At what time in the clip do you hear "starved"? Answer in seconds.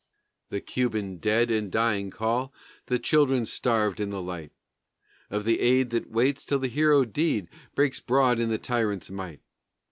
3.45-3.99